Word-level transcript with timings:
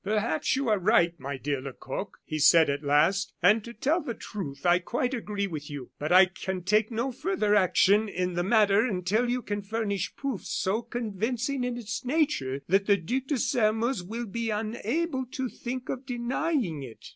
"Perhaps 0.03 0.55
you 0.55 0.67
are 0.67 0.79
right, 0.79 1.13
my 1.19 1.37
dear 1.37 1.61
Lecoq," 1.61 2.17
he 2.25 2.39
said, 2.39 2.71
at 2.71 2.83
last; 2.83 3.33
"and 3.43 3.63
to 3.63 3.71
tell 3.71 4.01
the 4.01 4.15
truth, 4.15 4.65
I 4.65 4.79
quite 4.79 5.13
agree 5.13 5.45
with 5.45 5.69
you. 5.69 5.91
But 5.99 6.11
I 6.11 6.25
can 6.25 6.63
take 6.63 6.89
no 6.89 7.11
further 7.11 7.53
action 7.53 8.09
in 8.09 8.33
the 8.33 8.41
matter 8.41 8.83
until 8.83 9.29
you 9.29 9.43
can 9.43 9.61
furnish 9.61 10.15
proof 10.15 10.43
so 10.43 10.81
convincing 10.81 11.63
in 11.63 11.77
its 11.77 12.03
nature 12.03 12.63
that 12.67 12.87
the 12.87 12.97
Duc 12.97 13.27
de 13.27 13.37
Sairmeuse 13.37 14.01
will 14.01 14.25
be 14.25 14.49
unable 14.49 15.27
to 15.33 15.47
think 15.47 15.87
of 15.87 16.07
denying 16.07 16.81
it." 16.81 17.09